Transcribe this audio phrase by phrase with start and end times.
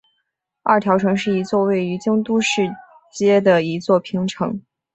[0.63, 2.63] 二条城是一座位于京都市
[3.13, 4.59] 街的一座平城。